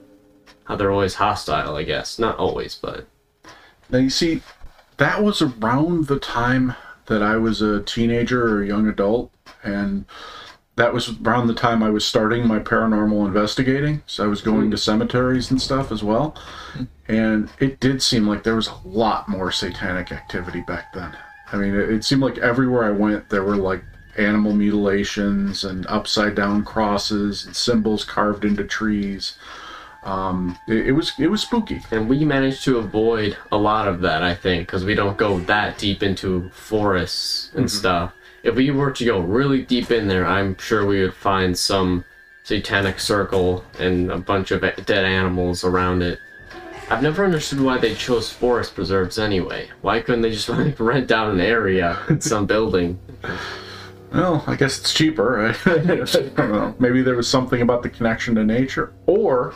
how 0.66 0.76
they're 0.76 0.92
always 0.92 1.16
hostile. 1.16 1.76
I 1.76 1.84
guess 1.84 2.18
not 2.18 2.38
always, 2.38 2.76
but 2.76 3.06
Now 3.90 4.00
you 4.00 4.10
see, 4.10 4.42
that 4.98 5.22
was 5.24 5.42
around 5.42 6.08
the 6.08 6.20
time 6.20 6.76
that 7.08 7.22
I 7.22 7.36
was 7.36 7.62
a 7.62 7.82
teenager 7.84 8.48
or 8.48 8.64
a 8.64 8.68
young 8.68 8.88
adult, 8.88 9.32
and 9.64 10.06
that 10.78 10.94
was 10.94 11.20
around 11.22 11.48
the 11.48 11.54
time 11.54 11.84
I 11.84 11.90
was 11.90 12.06
starting 12.06 12.48
my 12.48 12.60
paranormal 12.60 13.28
investigating. 13.28 14.02
So 14.08 14.24
I 14.24 14.28
was 14.28 14.42
going 14.42 14.72
to 14.72 14.78
cemeteries 14.78 15.52
and 15.52 15.62
stuff 15.62 15.92
as 15.92 16.02
well, 16.04 16.36
and 17.08 17.50
it 17.60 17.80
did 17.80 18.02
seem 18.02 18.26
like 18.28 18.44
there 18.44 18.56
was 18.56 18.70
a 18.70 18.88
lot 18.88 19.28
more 19.28 19.52
satanic 19.52 20.12
activity 20.12 20.62
back 20.62 20.94
then. 20.94 21.16
I 21.52 21.58
mean, 21.58 21.76
it, 21.76 21.90
it 21.90 22.06
seemed 22.06 22.22
like 22.22 22.38
everywhere 22.38 22.86
I 22.86 22.92
went, 22.92 23.30
there 23.30 23.44
were 23.44 23.58
like 23.58 23.84
animal 24.18 24.54
mutilations 24.54 25.64
and 25.64 25.86
upside 25.88 26.36
down 26.36 26.64
crosses 26.64 27.46
and 27.46 27.56
symbols 27.56 28.04
carved 28.04 28.46
into 28.46 28.64
trees. 28.64 29.38
Um, 30.04 30.58
it, 30.68 30.88
it 30.88 30.92
was 30.92 31.14
it 31.18 31.28
was 31.28 31.42
spooky. 31.42 31.82
and 31.92 32.10
we 32.10 32.26
managed 32.26 32.64
to 32.66 32.78
avoid 32.78 33.38
a 33.52 33.58
lot 33.58 33.88
of 33.88 34.02
that. 34.02 34.22
I 34.22 34.36
think 34.36 34.68
because 34.68 34.84
we 34.84 34.96
don't 34.96 35.18
go 35.18 35.40
that 35.42 35.78
deep 35.78 36.04
into 36.04 36.50
forests 36.50 37.52
and 37.56 37.70
stuff. 37.70 38.14
If 38.44 38.56
we 38.56 38.72
were 38.72 38.92
to 38.92 39.06
go 39.06 39.20
really 39.20 39.62
deep 39.62 39.90
in 39.92 40.08
there, 40.08 40.26
I'm 40.26 40.58
sure 40.58 40.86
we 40.86 41.02
would 41.02 41.14
find 41.14 41.58
some 41.58 42.04
satanic 42.44 43.00
circle 43.00 43.64
and 43.80 44.12
a 44.12 44.18
bunch 44.18 44.52
of 44.52 44.62
dead 44.86 45.06
animals 45.06 45.64
around 45.64 46.02
it. 46.02 46.20
I've 46.90 47.02
never 47.02 47.24
understood 47.24 47.62
why 47.62 47.78
they 47.78 47.96
chose 47.96 48.30
forest 48.32 48.76
preserves 48.76 49.18
anyway. 49.18 49.70
Why 49.82 50.02
couldn't 50.02 50.22
they 50.22 50.32
just 50.32 50.50
like, 50.50 50.80
rent 50.80 51.12
out 51.12 51.32
an 51.32 51.40
area 51.40 51.98
in 52.10 52.20
some 52.20 52.46
building? 52.46 53.00
Well, 54.14 54.44
I 54.46 54.56
guess 54.56 54.80
it's 54.80 54.94
cheaper. 54.94 55.48
I 55.48 55.52
don't 55.76 56.38
know. 56.38 56.76
Maybe 56.78 57.02
there 57.02 57.16
was 57.16 57.28
something 57.28 57.62
about 57.62 57.82
the 57.82 57.90
connection 57.90 58.36
to 58.36 58.44
nature, 58.44 58.94
or 59.08 59.56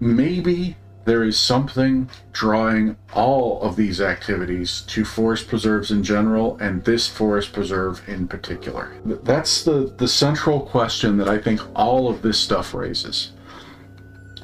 maybe 0.00 0.76
there 1.04 1.22
is 1.22 1.38
something 1.38 2.08
drawing 2.32 2.96
all 3.12 3.60
of 3.60 3.76
these 3.76 4.00
activities 4.00 4.82
to 4.86 5.04
forest 5.04 5.48
preserves 5.48 5.90
in 5.90 6.02
general 6.02 6.56
and 6.58 6.82
this 6.84 7.06
forest 7.06 7.52
preserve 7.52 8.00
in 8.08 8.26
particular. 8.26 8.94
That's 9.04 9.64
the 9.64 9.94
the 9.98 10.08
central 10.08 10.60
question 10.60 11.18
that 11.18 11.28
I 11.28 11.38
think 11.38 11.60
all 11.76 12.08
of 12.08 12.22
this 12.22 12.38
stuff 12.38 12.72
raises. 12.72 13.32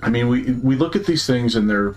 I 0.02 0.11
mean, 0.11 0.28
we 0.28 0.52
we 0.52 0.76
look 0.76 0.97
at 0.97 1.06
these 1.06 1.26
things 1.26 1.56
and 1.56 1.68
they're 1.68 1.94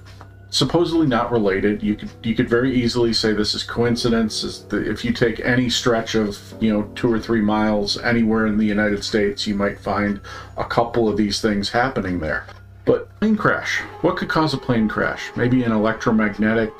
supposedly 0.54 1.08
not 1.08 1.32
related. 1.32 1.82
You 1.82 1.96
could 1.96 2.12
you 2.22 2.36
could 2.36 2.48
very 2.48 2.74
easily 2.74 3.12
say 3.12 3.34
this 3.34 3.56
is 3.56 3.64
coincidence. 3.64 4.44
Is 4.44 4.64
the, 4.66 4.90
if 4.90 5.04
you 5.04 5.12
take 5.12 5.40
any 5.40 5.70
stretch 5.70 6.14
of 6.14 6.40
you 6.62 6.72
know 6.72 6.84
two 6.96 7.12
or 7.12 7.20
three 7.20 7.42
miles 7.42 8.00
anywhere 8.02 8.46
in 8.46 8.58
the 8.58 8.66
United 8.66 9.04
States, 9.04 9.48
you 9.48 9.56
might 9.56 9.80
find 9.80 10.22
a 10.56 10.64
couple 10.64 11.10
of 11.10 11.18
these 11.18 11.42
things 11.42 11.72
happening 11.72 12.20
there. 12.20 12.46
But 12.86 13.10
plane 13.20 13.36
crash. 13.36 13.80
What 14.02 14.16
could 14.16 14.30
cause 14.30 14.54
a 14.54 14.58
plane 14.58 14.88
crash? 14.88 15.32
Maybe 15.36 15.64
an 15.64 15.72
electromagnetic 15.72 16.72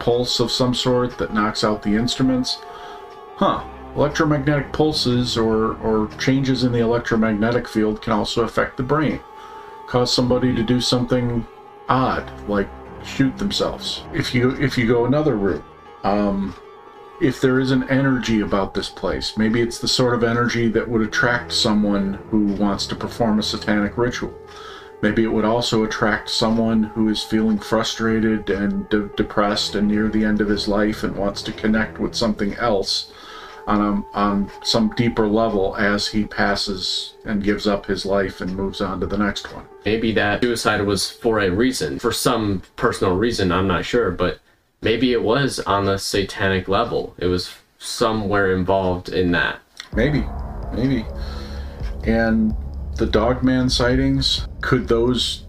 pulse 0.00 0.40
of 0.40 0.50
some 0.50 0.74
sort 0.74 1.16
that 1.18 1.32
knocks 1.32 1.62
out 1.62 1.82
the 1.82 1.94
instruments. 1.94 2.58
Huh. 3.36 3.62
Electromagnetic 3.94 4.72
pulses 4.72 5.36
or, 5.36 5.74
or 5.78 6.08
changes 6.18 6.64
in 6.64 6.72
the 6.72 6.78
electromagnetic 6.78 7.68
field 7.68 8.00
can 8.00 8.12
also 8.12 8.44
affect 8.44 8.76
the 8.76 8.82
brain. 8.82 9.20
Cause 9.88 10.12
somebody 10.14 10.54
to 10.54 10.62
do 10.62 10.80
something 10.80 11.46
odd, 11.88 12.30
like 12.48 12.68
shoot 13.04 13.36
themselves. 13.38 14.04
If 14.12 14.34
you 14.34 14.50
if 14.52 14.76
you 14.78 14.86
go 14.86 15.04
another 15.04 15.36
route, 15.36 15.64
um, 16.04 16.54
if 17.20 17.40
there 17.40 17.60
is 17.60 17.70
an 17.70 17.88
energy 17.90 18.40
about 18.40 18.74
this 18.74 18.88
place, 18.88 19.36
maybe 19.36 19.60
it's 19.60 19.78
the 19.78 19.88
sort 19.88 20.14
of 20.14 20.24
energy 20.24 20.68
that 20.68 20.88
would 20.88 21.02
attract 21.02 21.52
someone 21.52 22.14
who 22.30 22.46
wants 22.54 22.86
to 22.86 22.96
perform 22.96 23.38
a 23.38 23.42
satanic 23.42 23.98
ritual. 23.98 24.34
Maybe 25.02 25.24
it 25.24 25.32
would 25.32 25.44
also 25.44 25.84
attract 25.84 26.28
someone 26.28 26.82
who 26.82 27.08
is 27.08 27.22
feeling 27.22 27.58
frustrated 27.58 28.50
and 28.50 28.88
de- 28.90 29.08
depressed 29.16 29.74
and 29.74 29.88
near 29.88 30.08
the 30.08 30.24
end 30.24 30.40
of 30.40 30.48
his 30.48 30.68
life 30.68 31.02
and 31.02 31.16
wants 31.16 31.42
to 31.42 31.52
connect 31.52 31.98
with 31.98 32.14
something 32.14 32.54
else 32.54 33.10
on 33.66 33.80
a, 33.80 34.16
on 34.16 34.50
some 34.62 34.90
deeper 34.96 35.26
level 35.26 35.76
as 35.76 36.08
he 36.08 36.24
passes 36.24 37.14
and 37.24 37.44
gives 37.44 37.66
up 37.66 37.86
his 37.86 38.04
life 38.04 38.40
and 38.40 38.56
moves 38.56 38.80
on 38.80 39.00
to 39.00 39.06
the 39.06 39.18
next 39.18 39.52
one. 39.54 39.64
Maybe 39.84 40.12
that 40.12 40.42
suicide 40.42 40.82
was 40.82 41.10
for 41.10 41.40
a 41.40 41.50
reason, 41.50 41.98
for 41.98 42.12
some 42.12 42.62
personal 42.76 43.16
reason, 43.16 43.52
I'm 43.52 43.66
not 43.66 43.84
sure, 43.84 44.10
but 44.10 44.40
maybe 44.82 45.12
it 45.12 45.22
was 45.22 45.60
on 45.60 45.84
the 45.84 45.98
satanic 45.98 46.68
level. 46.68 47.14
It 47.18 47.26
was 47.26 47.54
somewhere 47.78 48.54
involved 48.54 49.08
in 49.08 49.32
that. 49.32 49.60
Maybe, 49.94 50.24
maybe. 50.72 51.06
And 52.04 52.54
the 52.96 53.06
Dogman 53.06 53.70
sightings, 53.70 54.46
could 54.60 54.88
those 54.88 55.44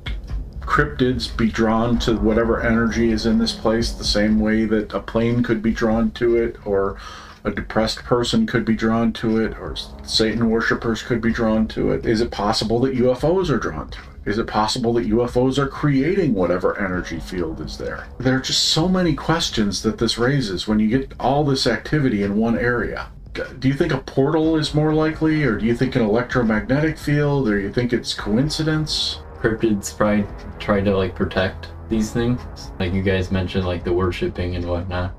cryptids 0.62 1.36
be 1.36 1.50
drawn 1.50 2.00
to 2.00 2.16
whatever 2.16 2.62
energy 2.62 3.12
is 3.12 3.26
in 3.26 3.38
this 3.38 3.52
place 3.52 3.92
the 3.92 4.06
same 4.06 4.40
way 4.40 4.64
that 4.64 4.94
a 4.94 5.02
plane 5.02 5.44
could 5.44 5.62
be 5.62 5.72
drawn 5.72 6.12
to 6.12 6.38
it, 6.38 6.56
or 6.66 6.98
a 7.44 7.52
depressed 7.52 8.04
person 8.04 8.46
could 8.46 8.66
be 8.66 8.76
drawn 8.76 9.14
to 9.14 9.40
it, 9.40 9.58
or 9.58 9.76
Satan 10.04 10.50
worshippers 10.50 11.02
could 11.02 11.22
be 11.22 11.32
drawn 11.32 11.68
to 11.70 11.92
it? 11.92 12.06
Is 12.06 12.22
it 12.22 12.32
possible 12.32 12.80
that 12.82 12.96
UFOs 12.96 13.50
are 13.50 13.58
drawn 13.58 13.90
to 13.90 14.00
it? 14.00 14.30
Is 14.30 14.38
it 14.38 14.46
possible 14.46 14.94
that 14.94 15.10
UFOs 15.10 15.58
are 15.58 15.68
creating 15.68 16.36
whatever 16.36 16.78
energy 16.78 17.20
field 17.20 17.60
is 17.60 17.78
there? 17.78 18.08
There 18.20 18.36
are 18.36 18.42
just 18.42 18.66
so 18.66 18.88
many 18.88 19.16
questions 19.16 19.82
that 19.82 19.98
this 19.98 20.20
raises 20.20 20.68
when 20.68 20.80
you 20.80 20.88
get 20.88 21.14
all 21.20 21.44
this 21.44 21.66
activity 21.66 22.22
in 22.22 22.38
one 22.38 22.58
area. 22.58 23.10
Do 23.34 23.68
you 23.68 23.74
think 23.74 23.94
a 23.94 23.98
portal 23.98 24.58
is 24.58 24.76
more 24.76 24.94
likely, 24.94 25.44
or 25.44 25.58
do 25.58 25.66
you 25.66 25.76
think 25.76 25.96
an 25.96 26.04
electromagnetic 26.04 26.98
field, 26.98 27.48
or 27.48 27.60
you 27.60 27.72
think 27.72 27.94
it's 27.94 28.14
coincidence? 28.14 29.20
Cryptids 29.40 29.96
probably 29.98 30.28
try 30.60 30.82
to 30.82 30.96
like 30.96 31.16
protect 31.16 31.70
these 31.90 32.12
things, 32.12 32.42
like 32.80 32.94
you 32.94 33.02
guys 33.02 33.32
mentioned, 33.32 33.66
like 33.66 33.84
the 33.84 33.94
worshipping 33.94 34.56
and 34.56 34.66
whatnot. 34.66 35.16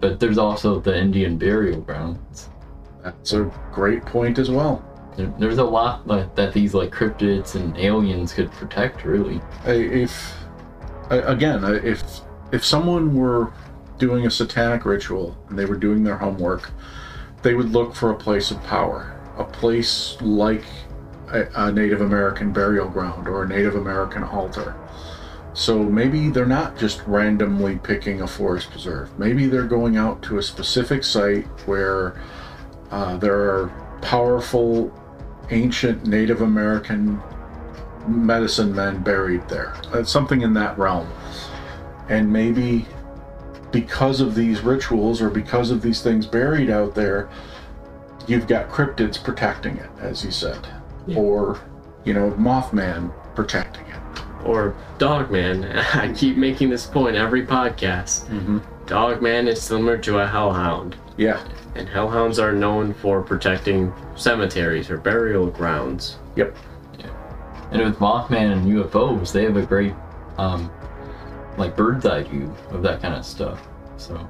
But 0.00 0.18
there's 0.18 0.38
also 0.38 0.80
the 0.80 0.96
Indian 0.98 1.36
burial 1.36 1.80
grounds. 1.80 2.48
That's 3.02 3.32
a 3.32 3.50
great 3.72 4.04
point 4.04 4.38
as 4.38 4.50
well. 4.50 4.84
There, 5.16 5.32
there's 5.38 5.58
a 5.58 5.64
lot 5.64 6.06
that, 6.08 6.34
that 6.36 6.52
these 6.52 6.74
like 6.74 6.90
cryptids 6.90 7.54
and 7.54 7.76
aliens 7.76 8.32
could 8.32 8.50
protect, 8.52 9.04
really. 9.04 9.40
I- 9.64 9.70
If 9.72 10.34
again, 11.10 11.64
if 11.84 12.02
if 12.52 12.64
someone 12.64 13.14
were 13.14 13.52
doing 13.98 14.26
a 14.26 14.30
satanic 14.30 14.84
ritual 14.84 15.36
and 15.48 15.58
they 15.58 15.66
were 15.66 15.76
doing 15.76 16.02
their 16.04 16.16
homework, 16.16 16.70
they 17.42 17.54
would 17.54 17.70
look 17.70 17.94
for 17.94 18.10
a 18.10 18.14
place 18.16 18.50
of 18.50 18.62
power, 18.64 19.14
a 19.36 19.44
place 19.44 20.16
like 20.20 20.64
a, 21.28 21.46
a 21.54 21.72
Native 21.72 22.00
American 22.00 22.52
burial 22.52 22.88
ground 22.88 23.28
or 23.28 23.42
a 23.44 23.48
Native 23.48 23.74
American 23.76 24.22
altar. 24.24 24.74
So 25.52 25.82
maybe 25.82 26.28
they're 26.30 26.46
not 26.46 26.78
just 26.78 27.02
randomly 27.06 27.76
picking 27.78 28.22
a 28.22 28.26
forest 28.26 28.70
preserve. 28.70 29.16
Maybe 29.18 29.46
they're 29.46 29.64
going 29.64 29.96
out 29.96 30.22
to 30.22 30.38
a 30.38 30.42
specific 30.42 31.02
site 31.04 31.46
where 31.66 32.20
uh, 32.90 33.16
there 33.16 33.34
are 33.34 33.98
powerful, 34.00 34.92
ancient 35.50 36.06
Native 36.06 36.40
American 36.42 37.20
medicine 38.06 38.74
men 38.74 39.02
buried 39.02 39.46
there. 39.48 39.74
It's 39.94 40.10
something 40.10 40.42
in 40.42 40.54
that 40.54 40.78
realm. 40.78 41.08
And 42.08 42.32
maybe 42.32 42.86
because 43.72 44.20
of 44.20 44.34
these 44.34 44.62
rituals 44.62 45.20
or 45.20 45.30
because 45.30 45.70
of 45.70 45.82
these 45.82 46.00
things 46.02 46.26
buried 46.26 46.70
out 46.70 46.94
there, 46.94 47.28
you've 48.26 48.46
got 48.46 48.68
cryptids 48.68 49.22
protecting 49.22 49.76
it, 49.76 49.90
as 50.00 50.24
you 50.24 50.30
said, 50.30 50.66
Yeah. 51.06 51.18
or 51.18 51.60
you 52.04 52.14
know, 52.14 52.30
Mothman 52.32 53.12
protecting 53.34 53.84
it. 53.86 53.99
Or 54.44 54.74
Dogman. 54.98 55.64
I 55.94 56.12
keep 56.12 56.36
making 56.36 56.70
this 56.70 56.86
point 56.86 57.16
every 57.16 57.46
podcast. 57.46 58.26
Mm-hmm. 58.28 58.58
Dogman 58.86 59.46
is 59.48 59.60
similar 59.62 59.96
to 59.98 60.18
a 60.18 60.26
hellhound, 60.26 60.96
Yeah. 61.16 61.40
and 61.76 61.88
hellhounds 61.88 62.38
are 62.40 62.52
known 62.52 62.92
for 62.94 63.22
protecting 63.22 63.92
cemeteries 64.16 64.90
or 64.90 64.96
burial 64.96 65.46
grounds. 65.46 66.18
Yep. 66.36 66.56
And 67.72 67.82
with 67.82 67.98
Mothman 67.98 68.52
and 68.52 68.66
UFOs, 68.66 69.30
they 69.32 69.44
have 69.44 69.56
a 69.56 69.62
great, 69.64 69.94
um, 70.38 70.72
like 71.56 71.76
bird's 71.76 72.04
eye 72.04 72.24
view 72.24 72.52
of 72.70 72.82
that 72.82 73.00
kind 73.00 73.14
of 73.14 73.24
stuff. 73.24 73.62
So 73.96 74.28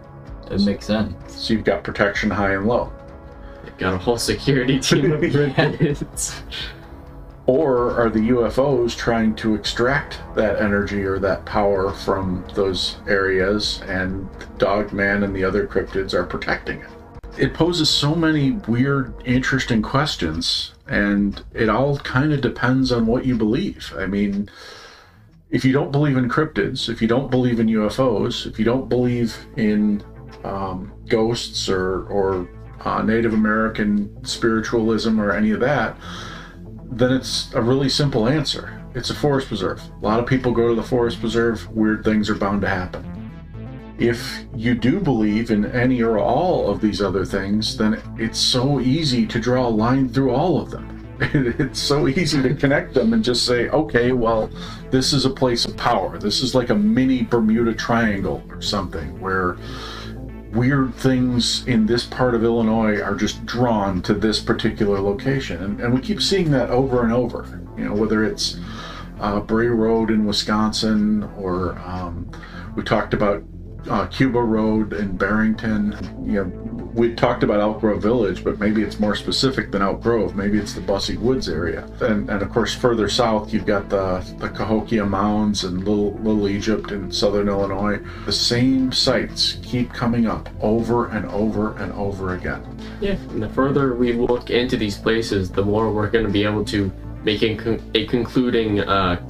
it 0.51 0.61
makes 0.67 0.85
sense. 0.85 1.15
So 1.43 1.55
you've 1.55 1.65
got 1.65 1.83
protection 1.83 2.29
high 2.29 2.53
and 2.53 2.67
low. 2.67 2.93
They've 3.65 3.77
got 3.79 3.95
a 3.95 3.99
whole 3.99 4.19
security 4.19 4.79
team 4.79 5.13
of 5.13 5.21
cryptids. 5.23 6.43
Or 7.51 8.01
are 8.01 8.09
the 8.09 8.29
UFOs 8.29 8.97
trying 8.97 9.35
to 9.35 9.57
extract 9.57 10.21
that 10.37 10.63
energy 10.63 11.03
or 11.03 11.19
that 11.19 11.45
power 11.45 11.91
from 11.91 12.45
those 12.55 12.99
areas, 13.09 13.83
and 13.89 14.29
Dogman 14.59 15.25
and 15.25 15.35
the 15.35 15.43
other 15.43 15.67
cryptids 15.67 16.15
are 16.15 16.23
protecting 16.23 16.81
it? 16.81 16.91
It 17.37 17.53
poses 17.53 17.91
so 17.91 18.15
many 18.15 18.53
weird, 18.53 19.21
interesting 19.25 19.83
questions, 19.83 20.75
and 20.87 21.43
it 21.53 21.69
all 21.69 21.99
kind 21.99 22.33
of 22.33 22.41
depends 22.41 22.93
on 22.93 23.07
what 23.07 23.27
you 23.27 23.35
believe. 23.35 23.93
I 23.99 24.07
mean, 24.07 24.49
if 25.51 25.65
you 25.65 25.73
don't 25.73 25.91
believe 25.91 26.17
in 26.17 26.29
cryptids, 26.29 26.89
if 26.89 27.03
you 27.03 27.09
don't 27.09 27.33
believe 27.33 27.59
in 27.59 27.67
UFOs, 27.67 28.47
if 28.47 28.61
you 28.61 28.65
don't 28.65 28.89
believe 28.89 29.37
in 29.57 30.05
um, 30.45 30.93
ghosts 31.09 31.69
or, 31.69 32.07
or 32.07 32.49
uh, 32.85 33.03
Native 33.03 33.35
American 33.35 34.25
spiritualism 34.25 35.21
or 35.21 35.33
any 35.33 35.51
of 35.51 35.59
that, 35.59 35.97
then 36.91 37.13
it's 37.13 37.53
a 37.55 37.63
really 37.63 37.89
simple 37.89 38.29
answer. 38.29 38.83
It's 38.95 39.11
a 39.11 39.15
forest 39.15 39.49
preserve. 39.49 39.81
A 40.03 40.05
lot 40.05 40.19
of 40.19 40.27
people 40.27 40.53
go 40.53 40.69
to 40.69 40.75
the 40.75 40.83
forest 40.83 41.21
preserve, 41.21 41.69
weird 41.71 42.05
things 42.05 42.29
are 42.29 42.35
bound 42.35 42.61
to 42.63 42.69
happen. 42.69 43.07
If 43.99 44.45
you 44.55 44.75
do 44.75 44.99
believe 44.99 45.51
in 45.51 45.67
any 45.67 46.03
or 46.03 46.19
all 46.19 46.71
of 46.71 46.81
these 46.81 47.01
other 47.01 47.25
things, 47.25 47.77
then 47.77 48.03
it's 48.19 48.39
so 48.39 48.81
easy 48.81 49.27
to 49.27 49.39
draw 49.39 49.69
a 49.69 49.69
line 49.69 50.09
through 50.09 50.31
all 50.31 50.61
of 50.61 50.71
them. 50.71 50.97
It's 51.35 51.79
so 51.79 52.09
easy 52.09 52.41
to 52.43 52.55
connect 52.55 52.95
them 52.95 53.13
and 53.13 53.23
just 53.23 53.45
say, 53.45 53.69
okay, 53.69 54.13
well, 54.13 54.51
this 54.91 55.13
is 55.13 55.27
a 55.27 55.31
place 55.31 55.67
of 55.67 55.77
power. 55.77 56.19
This 56.19 56.41
is 56.41 56.55
like 56.55 56.71
a 56.71 56.75
mini 56.75 57.25
Bermuda 57.25 57.75
Triangle 57.75 58.43
or 58.49 58.63
something 58.63 59.21
where 59.21 59.59
weird 60.53 60.95
things 60.95 61.67
in 61.67 61.87
this 61.87 62.05
part 62.05 62.35
of 62.35 62.43
Illinois 62.43 63.01
are 63.01 63.15
just 63.15 63.45
drawn 63.47 64.03
to 64.03 64.15
this 64.15 64.41
particular 64.41 65.01
location. 65.01 65.63
And, 65.63 65.81
and 65.81 65.95
we 65.95 66.01
keep 66.01 66.21
seeing 66.21 66.51
that 66.51 66.71
over 66.71 67.03
and 67.03 67.13
over. 67.13 67.61
You 67.77 67.85
know, 67.85 67.95
whether 67.95 68.25
it's 68.25 68.59
uh, 69.21 69.41
Bray 69.41 69.69
Road 69.69 70.11
in 70.11 70.25
Wisconsin 70.25 71.25
or 71.37 71.79
um, 71.79 72.31
we 72.75 72.83
talked 72.83 73.15
about 73.15 73.45
uh, 73.89 74.07
Cuba 74.07 74.41
Road 74.41 74.93
in 74.93 75.17
Barrington. 75.17 75.97
You 76.25 76.45
know, 76.45 76.71
we 76.95 77.15
talked 77.15 77.43
about 77.43 77.61
Elk 77.61 77.81
Grove 77.81 78.03
Village, 78.03 78.43
but 78.43 78.59
maybe 78.59 78.83
it's 78.83 78.99
more 78.99 79.15
specific 79.15 79.71
than 79.71 79.81
Elk 79.81 80.03
Grove. 80.03 80.35
Maybe 80.35 80.59
it's 80.59 80.73
the 80.73 80.81
Busse 80.81 81.17
Woods 81.19 81.49
area. 81.49 81.89
And, 82.01 82.29
and 82.29 82.43
of 82.43 82.51
course, 82.51 82.75
further 82.75 83.09
south, 83.09 83.53
you've 83.53 83.67
got 83.67 83.89
the, 83.89 84.19
the 84.39 84.49
Cahokia 84.49 85.07
Mounds 85.07 85.65
and 85.65 85.85
Little, 85.85 86.15
Little 86.15 86.49
Egypt 86.49 86.91
in 86.91 87.13
southern 87.13 87.49
Illinois. 87.49 88.01
The 88.27 88.33
same 88.33 88.91
sites 88.93 89.59
keep 89.63 89.93
coming 89.93 90.27
up 90.27 90.49
over 90.61 91.09
and 91.09 91.27
over 91.27 91.77
and 91.77 91.93
over 91.93 92.35
again. 92.35 92.63
Yeah, 93.01 93.13
and 93.13 93.43
the 93.43 93.49
further 93.51 93.95
we 93.95 94.13
look 94.13 94.51
into 94.51 94.77
these 94.77 94.99
places, 94.99 95.51
the 95.51 95.65
more 95.65 95.93
we're 95.93 96.11
going 96.11 96.27
to 96.27 96.33
be 96.33 96.45
able 96.45 96.65
to 96.67 96.91
make 97.23 97.43
a, 97.43 97.55
con- 97.55 97.91
a 97.95 98.07
concluding 98.07 98.81
uh, 98.81 99.25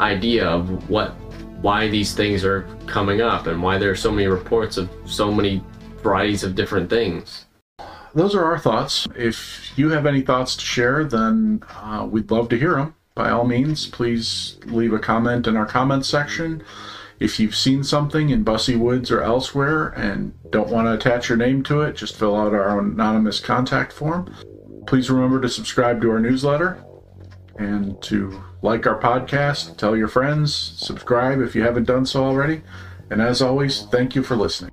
idea 0.00 0.46
of 0.46 0.90
what, 0.90 1.14
why 1.62 1.88
these 1.88 2.14
things 2.14 2.44
are 2.44 2.62
coming 2.86 3.20
up, 3.20 3.46
and 3.46 3.62
why 3.62 3.78
there 3.78 3.90
are 3.90 3.96
so 3.96 4.10
many 4.10 4.26
reports 4.26 4.76
of 4.76 4.90
so 5.06 5.32
many 5.32 5.64
varieties 6.02 6.44
of 6.44 6.54
different 6.54 6.90
things. 6.90 7.46
Those 8.14 8.34
are 8.34 8.44
our 8.44 8.58
thoughts. 8.58 9.08
If 9.16 9.72
you 9.76 9.88
have 9.90 10.04
any 10.04 10.20
thoughts 10.20 10.56
to 10.56 10.64
share, 10.64 11.04
then 11.04 11.62
uh, 11.76 12.06
we'd 12.10 12.30
love 12.30 12.48
to 12.50 12.58
hear 12.58 12.74
them. 12.74 12.94
By 13.14 13.30
all 13.30 13.46
means, 13.46 13.86
please 13.86 14.58
leave 14.66 14.92
a 14.92 14.98
comment 14.98 15.46
in 15.46 15.56
our 15.56 15.66
comments 15.66 16.08
section. 16.08 16.62
If 17.20 17.38
you've 17.38 17.54
seen 17.54 17.84
something 17.84 18.30
in 18.30 18.44
Busse 18.44 18.76
Woods 18.76 19.10
or 19.10 19.22
elsewhere 19.22 19.88
and 19.90 20.34
don't 20.50 20.70
want 20.70 20.86
to 20.88 20.94
attach 20.94 21.28
your 21.28 21.38
name 21.38 21.62
to 21.64 21.82
it, 21.82 21.96
just 21.96 22.16
fill 22.16 22.36
out 22.36 22.52
our 22.52 22.80
anonymous 22.80 23.38
contact 23.38 23.92
form. 23.92 24.34
Please 24.86 25.08
remember 25.08 25.40
to 25.40 25.48
subscribe 25.48 26.02
to 26.02 26.10
our 26.10 26.18
newsletter 26.18 26.84
and 27.58 28.02
to 28.02 28.42
like 28.62 28.86
our 28.86 28.98
podcast, 28.98 29.76
tell 29.76 29.96
your 29.96 30.08
friends, 30.08 30.54
subscribe 30.54 31.40
if 31.40 31.54
you 31.54 31.62
haven't 31.62 31.84
done 31.84 32.06
so 32.06 32.24
already. 32.24 32.62
And 33.10 33.20
as 33.20 33.42
always, 33.42 33.82
thank 33.82 34.14
you 34.14 34.22
for 34.22 34.36
listening. 34.36 34.70